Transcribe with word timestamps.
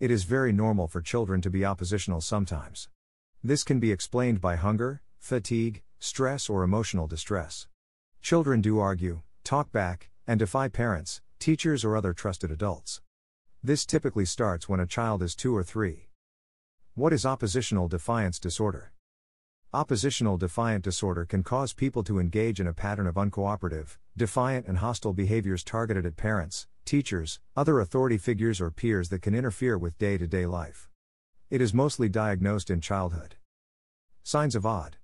It 0.00 0.10
is 0.10 0.24
very 0.24 0.50
normal 0.50 0.88
for 0.88 1.02
children 1.02 1.42
to 1.42 1.50
be 1.50 1.62
oppositional 1.62 2.22
sometimes. 2.22 2.88
This 3.44 3.62
can 3.62 3.80
be 3.80 3.92
explained 3.92 4.40
by 4.40 4.56
hunger, 4.56 5.02
fatigue, 5.18 5.82
stress, 5.98 6.48
or 6.48 6.62
emotional 6.62 7.06
distress. 7.06 7.68
Children 8.22 8.62
do 8.62 8.78
argue, 8.78 9.20
talk 9.44 9.70
back, 9.72 10.08
and 10.26 10.38
defy 10.38 10.68
parents, 10.68 11.20
teachers, 11.38 11.84
or 11.84 11.98
other 11.98 12.14
trusted 12.14 12.50
adults. 12.50 13.02
This 13.62 13.84
typically 13.84 14.24
starts 14.24 14.70
when 14.70 14.80
a 14.80 14.86
child 14.86 15.22
is 15.22 15.34
two 15.34 15.54
or 15.54 15.62
three. 15.62 16.08
What 16.94 17.12
is 17.12 17.26
oppositional 17.26 17.86
defiance 17.86 18.38
disorder? 18.38 18.92
Oppositional 19.72 20.36
defiant 20.36 20.82
disorder 20.82 21.24
can 21.24 21.44
cause 21.44 21.72
people 21.72 22.02
to 22.02 22.18
engage 22.18 22.58
in 22.58 22.66
a 22.66 22.72
pattern 22.72 23.06
of 23.06 23.14
uncooperative, 23.14 23.98
defiant, 24.16 24.66
and 24.66 24.78
hostile 24.78 25.12
behaviors 25.12 25.62
targeted 25.62 26.04
at 26.04 26.16
parents, 26.16 26.66
teachers, 26.84 27.38
other 27.56 27.78
authority 27.78 28.18
figures, 28.18 28.60
or 28.60 28.72
peers 28.72 29.10
that 29.10 29.22
can 29.22 29.32
interfere 29.32 29.78
with 29.78 29.96
day 29.96 30.18
to 30.18 30.26
day 30.26 30.44
life. 30.44 30.88
It 31.50 31.60
is 31.60 31.72
mostly 31.72 32.08
diagnosed 32.08 32.68
in 32.68 32.80
childhood. 32.80 33.36
Signs 34.24 34.56
of 34.56 34.66
odd. 34.66 34.96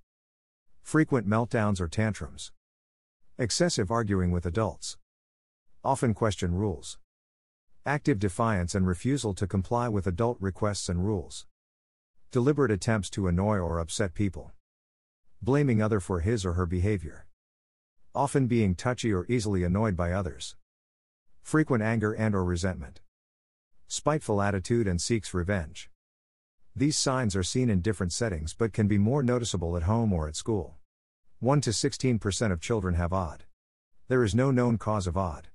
Frequent 0.83 1.25
meltdowns 1.25 1.79
or 1.79 1.87
tantrums, 1.87 2.51
excessive 3.37 3.89
arguing 3.89 4.31
with 4.31 4.45
adults, 4.45 4.97
often 5.81 6.13
question 6.13 6.53
rules, 6.53 6.99
active 7.85 8.19
defiance 8.19 8.75
and 8.75 8.85
refusal 8.85 9.33
to 9.33 9.47
comply 9.47 9.87
with 9.87 10.07
adult 10.07 10.35
requests 10.41 10.89
and 10.89 11.05
rules, 11.05 11.45
deliberate 12.31 12.71
attempts 12.71 13.09
to 13.09 13.27
annoy 13.27 13.59
or 13.59 13.79
upset 13.79 14.13
people 14.13 14.51
blaming 15.47 15.81
other 15.81 16.01
for 16.01 16.19
his 16.19 16.45
or 16.45 16.55
her 16.55 16.65
behavior. 16.65 17.25
Often 18.13 18.47
being 18.47 18.75
touchy 18.75 19.13
or 19.13 19.25
easily 19.29 19.63
annoyed 19.63 19.95
by 19.95 20.11
others. 20.11 20.57
Frequent 21.41 21.81
anger 21.81 22.11
and 22.11 22.35
or 22.35 22.43
resentment. 22.43 22.99
Spiteful 23.87 24.41
attitude 24.41 24.89
and 24.89 25.01
seeks 25.01 25.33
revenge. 25.33 25.89
These 26.75 26.97
signs 26.97 27.33
are 27.33 27.43
seen 27.43 27.69
in 27.69 27.79
different 27.79 28.11
settings 28.11 28.53
but 28.53 28.73
can 28.73 28.89
be 28.89 28.97
more 28.97 29.23
noticeable 29.23 29.77
at 29.77 29.83
home 29.83 30.11
or 30.11 30.27
at 30.27 30.35
school. 30.35 30.75
1 31.39 31.61
to 31.61 31.69
16% 31.69 32.51
of 32.51 32.59
children 32.59 32.95
have 32.95 33.13
odd. 33.13 33.45
There 34.09 34.25
is 34.25 34.35
no 34.35 34.51
known 34.51 34.77
cause 34.77 35.07
of 35.07 35.15
odd. 35.15 35.47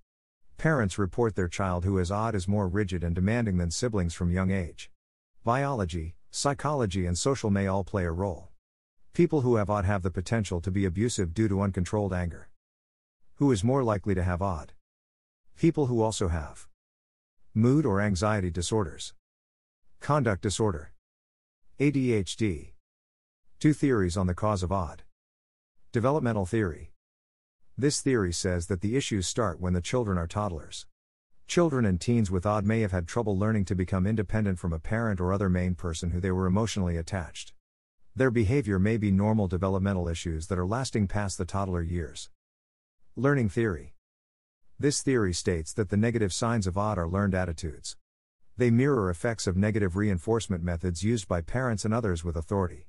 Parents 0.57 0.97
report 0.97 1.37
their 1.37 1.49
child 1.49 1.85
who 1.85 1.99
has 1.99 2.11
odd 2.11 2.35
is 2.35 2.49
more 2.49 2.67
rigid 2.67 3.05
and 3.05 3.15
demanding 3.15 3.59
than 3.59 3.71
siblings 3.71 4.15
from 4.15 4.33
young 4.33 4.51
age. 4.51 4.91
Biology, 5.45 6.15
psychology, 6.31 7.05
and 7.05 7.19
social 7.19 7.51
may 7.51 7.67
all 7.67 7.85
play 7.85 8.07
a 8.07 8.11
role. 8.11 8.52
People 9.15 9.43
who 9.43 9.57
have 9.57 9.69
odd 9.69 9.85
have 9.85 10.03
the 10.03 10.11
potential 10.11 10.63
to 10.63 10.71
be 10.71 10.87
abusive 10.87 11.35
due 11.35 11.47
to 11.47 11.61
uncontrolled 11.61 12.15
anger. 12.15 12.49
Who 13.35 13.53
is 13.53 13.63
more 13.63 13.85
likely 13.85 14.15
to 14.15 14.23
have 14.23 14.41
odd? 14.41 14.73
People 15.55 15.89
who 15.89 16.01
also 16.01 16.29
have 16.29 16.67
mood 17.55 17.85
or 17.85 18.01
anxiety 18.01 18.51
disorders, 18.51 19.13
conduct 20.01 20.41
disorder, 20.41 20.93
ADHD. 21.79 22.73
Two 23.61 23.75
theories 23.75 24.17
on 24.17 24.29
the 24.29 24.35
cause 24.35 24.63
of 24.63 24.73
odd. 24.73 25.03
Developmental 25.93 26.47
theory. 26.47 26.93
This 27.77 28.01
theory 28.01 28.33
says 28.33 28.69
that 28.69 28.81
the 28.81 28.97
issues 28.97 29.27
start 29.27 29.61
when 29.61 29.75
the 29.75 29.83
children 29.83 30.17
are 30.17 30.27
toddlers. 30.27 30.87
Children 31.47 31.85
and 31.85 32.01
teens 32.01 32.31
with 32.31 32.47
odd 32.47 32.65
may 32.65 32.81
have 32.81 32.93
had 32.93 33.07
trouble 33.07 33.37
learning 33.37 33.67
to 33.67 33.75
become 33.75 34.07
independent 34.07 34.59
from 34.59 34.73
a 34.73 34.79
parent 34.79 35.21
or 35.21 35.35
other 35.35 35.51
main 35.51 35.75
person 35.75 36.13
who 36.13 36.21
they 36.21 36.31
were 36.31 36.47
emotionally 36.47 36.97
attached. 36.97 37.53
Their 38.15 38.31
behavior 38.31 38.79
may 38.79 38.99
be 38.99 39.11
normal 39.11 39.49
developmental 39.49 40.07
issues 40.07 40.49
that 40.49 40.59
are 40.59 40.67
lasting 40.67 41.09
past 41.09 41.39
the 41.39 41.47
toddler 41.47 41.81
years. 41.81 42.29
Learning 43.17 43.49
theory. 43.49 43.95
This 44.79 45.01
theory 45.01 45.33
states 45.33 45.73
that 45.73 45.89
the 45.89 45.97
negative 45.97 46.31
signs 46.31 46.67
of 46.67 46.77
odd 46.77 46.99
are 46.99 47.09
learned 47.09 47.35
attitudes. 47.35 47.97
They 48.59 48.71
mirror 48.71 49.09
effects 49.09 49.47
of 49.47 49.57
negative 49.57 49.97
reinforcement 49.97 50.63
methods 50.63 51.03
used 51.03 51.27
by 51.27 51.41
parents 51.41 51.87
and 51.87 51.95
others 51.95 52.23
with 52.23 52.37
authority. 52.37 52.87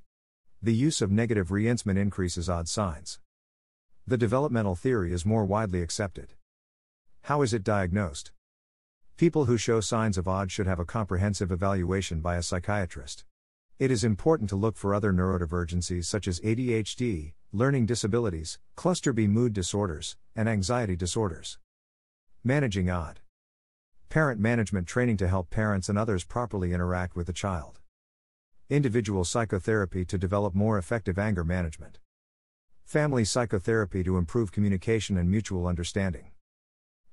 The 0.62 0.74
use 0.74 1.00
of 1.00 1.10
negative 1.10 1.50
reinforcement 1.50 1.98
increases 1.98 2.50
odd 2.50 2.68
signs. 2.68 3.18
The 4.06 4.18
developmental 4.18 4.74
theory 4.74 5.14
is 5.14 5.24
more 5.24 5.46
widely 5.46 5.80
accepted. 5.80 6.34
How 7.22 7.40
is 7.40 7.54
it 7.54 7.64
diagnosed? 7.64 8.30
People 9.16 9.46
who 9.46 9.56
show 9.56 9.80
signs 9.80 10.18
of 10.18 10.28
odd 10.28 10.52
should 10.52 10.66
have 10.66 10.80
a 10.80 10.84
comprehensive 10.84 11.50
evaluation 11.50 12.20
by 12.20 12.36
a 12.36 12.42
psychiatrist. 12.42 13.24
It 13.76 13.90
is 13.90 14.04
important 14.04 14.48
to 14.50 14.56
look 14.56 14.76
for 14.76 14.94
other 14.94 15.12
neurodivergencies 15.12 16.04
such 16.04 16.28
as 16.28 16.38
ADHD, 16.40 17.32
learning 17.52 17.86
disabilities, 17.86 18.60
cluster 18.76 19.12
B 19.12 19.26
mood 19.26 19.52
disorders, 19.52 20.16
and 20.36 20.48
anxiety 20.48 20.94
disorders. 20.94 21.58
Managing 22.44 22.88
odd. 22.88 23.18
Parent 24.10 24.38
management 24.38 24.86
training 24.86 25.16
to 25.16 25.26
help 25.26 25.50
parents 25.50 25.88
and 25.88 25.98
others 25.98 26.22
properly 26.22 26.72
interact 26.72 27.16
with 27.16 27.26
the 27.26 27.32
child. 27.32 27.80
Individual 28.70 29.24
psychotherapy 29.24 30.04
to 30.04 30.16
develop 30.16 30.54
more 30.54 30.78
effective 30.78 31.18
anger 31.18 31.42
management. 31.42 31.98
Family 32.84 33.24
psychotherapy 33.24 34.04
to 34.04 34.18
improve 34.18 34.52
communication 34.52 35.18
and 35.18 35.28
mutual 35.28 35.66
understanding. 35.66 36.30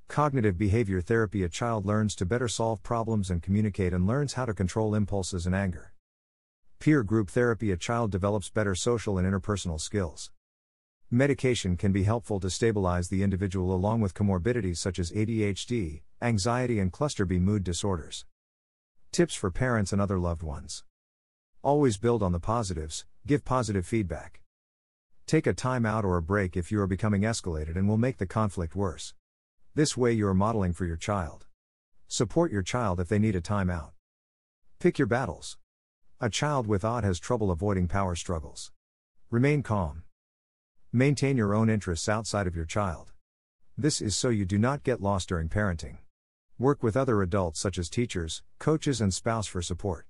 Cognitive 0.07 0.59
behavior 0.59 1.01
therapy 1.01 1.41
a 1.41 1.49
child 1.49 1.87
learns 1.87 2.13
to 2.13 2.25
better 2.25 2.47
solve 2.47 2.83
problems 2.83 3.31
and 3.31 3.41
communicate 3.41 3.93
and 3.93 4.05
learns 4.05 4.33
how 4.33 4.45
to 4.45 4.53
control 4.53 4.93
impulses 4.93 5.47
and 5.47 5.55
anger. 5.55 5.90
Peer 6.81 7.03
group 7.03 7.29
therapy 7.29 7.69
a 7.71 7.77
child 7.77 8.09
develops 8.09 8.49
better 8.49 8.73
social 8.73 9.19
and 9.19 9.31
interpersonal 9.31 9.79
skills. 9.79 10.31
Medication 11.11 11.77
can 11.77 11.91
be 11.91 12.05
helpful 12.05 12.39
to 12.39 12.49
stabilize 12.49 13.07
the 13.09 13.21
individual 13.21 13.71
along 13.71 14.01
with 14.01 14.15
comorbidities 14.15 14.77
such 14.77 14.97
as 14.97 15.11
ADHD, 15.11 16.01
anxiety, 16.23 16.79
and 16.79 16.91
cluster 16.91 17.23
B 17.23 17.37
mood 17.37 17.63
disorders. 17.63 18.25
Tips 19.11 19.35
for 19.35 19.51
parents 19.51 19.93
and 19.93 20.01
other 20.01 20.17
loved 20.17 20.41
ones. 20.41 20.83
Always 21.61 21.99
build 21.99 22.23
on 22.23 22.31
the 22.31 22.39
positives, 22.39 23.05
give 23.27 23.45
positive 23.45 23.85
feedback. 23.85 24.41
Take 25.27 25.45
a 25.45 25.53
time 25.53 25.85
out 25.85 26.03
or 26.03 26.17
a 26.17 26.23
break 26.23 26.57
if 26.57 26.71
you 26.71 26.81
are 26.81 26.87
becoming 26.87 27.21
escalated 27.21 27.75
and 27.75 27.87
will 27.87 27.99
make 27.99 28.17
the 28.17 28.25
conflict 28.25 28.75
worse. 28.75 29.13
This 29.75 29.95
way 29.95 30.13
you 30.13 30.25
are 30.25 30.33
modeling 30.33 30.73
for 30.73 30.87
your 30.87 30.97
child. 30.97 31.45
Support 32.07 32.51
your 32.51 32.63
child 32.63 32.99
if 32.99 33.07
they 33.07 33.19
need 33.19 33.35
a 33.35 33.41
time 33.41 33.69
out. 33.69 33.91
Pick 34.79 34.97
your 34.97 35.05
battles. 35.05 35.59
A 36.23 36.29
child 36.29 36.67
with 36.67 36.85
odd 36.85 37.03
has 37.03 37.17
trouble 37.17 37.49
avoiding 37.49 37.87
power 37.87 38.15
struggles. 38.15 38.71
Remain 39.31 39.63
calm. 39.63 40.03
Maintain 40.93 41.35
your 41.35 41.55
own 41.55 41.67
interests 41.67 42.07
outside 42.07 42.45
of 42.45 42.55
your 42.55 42.65
child. 42.65 43.11
This 43.75 44.03
is 44.03 44.15
so 44.15 44.29
you 44.29 44.45
do 44.45 44.59
not 44.59 44.83
get 44.83 45.01
lost 45.01 45.29
during 45.29 45.49
parenting. 45.49 45.97
Work 46.59 46.83
with 46.83 46.95
other 46.95 47.23
adults 47.23 47.59
such 47.59 47.79
as 47.79 47.89
teachers, 47.89 48.43
coaches, 48.59 49.01
and 49.01 49.11
spouse 49.11 49.47
for 49.47 49.63
support. 49.63 50.05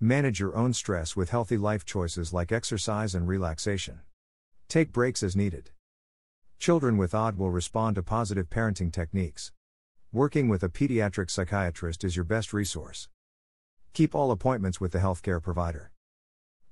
Manage 0.00 0.40
your 0.40 0.56
own 0.56 0.72
stress 0.72 1.14
with 1.14 1.28
healthy 1.28 1.58
life 1.58 1.84
choices 1.84 2.32
like 2.32 2.50
exercise 2.50 3.14
and 3.14 3.28
relaxation. 3.28 4.00
Take 4.66 4.92
breaks 4.92 5.22
as 5.22 5.36
needed. 5.36 5.72
Children 6.58 6.96
with 6.96 7.14
odd 7.14 7.36
will 7.36 7.50
respond 7.50 7.96
to 7.96 8.02
positive 8.02 8.48
parenting 8.48 8.90
techniques. 8.90 9.52
Working 10.10 10.48
with 10.48 10.62
a 10.62 10.70
pediatric 10.70 11.30
psychiatrist 11.30 12.02
is 12.02 12.16
your 12.16 12.24
best 12.24 12.54
resource. 12.54 13.10
Keep 13.98 14.14
all 14.14 14.30
appointments 14.30 14.80
with 14.80 14.92
the 14.92 15.00
healthcare 15.00 15.42
provider. 15.42 15.90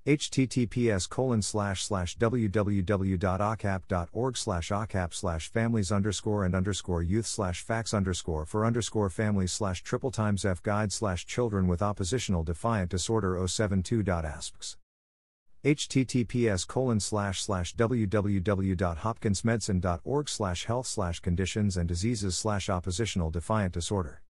https 0.07 1.09
colon 1.09 1.43
slash 1.43 1.83
slash 1.83 2.17
www.acap.org 2.19 4.37
slash 4.37 4.69
acap 4.69 5.13
slash 5.13 5.49
families 5.49 5.91
underscore 5.91 6.45
and 6.45 6.55
underscore 6.55 7.03
youth 7.03 7.27
slash 7.27 7.63
facts 7.63 7.93
underscore 7.93 8.47
for 8.47 8.65
underscore 8.65 9.11
families 9.11 9.51
slash 9.51 9.83
triple 9.83 10.13
times 10.13 10.45
f 10.45 10.63
guide 10.63 10.93
slash 10.93 11.27
children 11.27 11.67
with 11.67 11.83
oppositional 11.83 12.45
defiant 12.45 12.93
disorder 12.93 13.35
072.asps 13.35 14.77
https 15.65 16.65
colon 16.65 17.01
slash 17.01 17.43
slash 17.43 17.75
www.hopkinsmedicine.org 17.75 20.29
slash 20.29 20.67
health 20.67 20.87
slash 20.87 21.19
conditions 21.19 21.77
and 21.77 21.89
diseases 21.89 22.37
slash 22.37 22.69
oppositional 22.69 23.33
defiant 23.33 23.75
disorder 23.75 24.23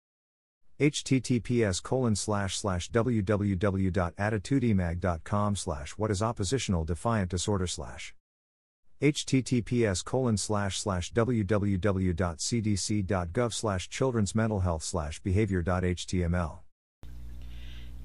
https 0.80 1.82
colon 1.82 2.14
slash 2.14 2.56
slash 2.56 2.90
www.additudemag.com 2.90 5.56
slash 5.56 5.90
what 5.92 6.10
is 6.10 6.22
oppositional 6.22 6.84
defiant 6.84 7.30
disorder 7.30 7.66
slash 7.66 8.14
https 9.00 10.04
colon 10.04 10.36
slash 10.36 10.78
slash 10.78 11.10
www.cdc.gov 11.12 12.12
slash 13.52 13.88
children's 13.88 14.34
mental 14.34 14.60
health 14.60 14.82
slash 14.82 15.20
behavior.html 15.20 16.58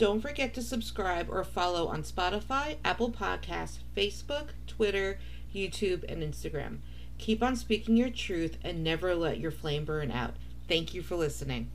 don't 0.01 0.21
forget 0.21 0.55
to 0.55 0.63
subscribe 0.63 1.27
or 1.29 1.43
follow 1.43 1.87
on 1.87 2.01
Spotify, 2.01 2.77
Apple 2.83 3.11
Podcasts, 3.11 3.77
Facebook, 3.95 4.47
Twitter, 4.65 5.19
YouTube, 5.53 6.03
and 6.11 6.23
Instagram. 6.23 6.79
Keep 7.19 7.43
on 7.43 7.55
speaking 7.55 7.97
your 7.97 8.09
truth 8.09 8.57
and 8.63 8.83
never 8.83 9.13
let 9.13 9.39
your 9.39 9.51
flame 9.51 9.85
burn 9.85 10.09
out. 10.09 10.33
Thank 10.67 10.95
you 10.95 11.03
for 11.03 11.15
listening. 11.15 11.69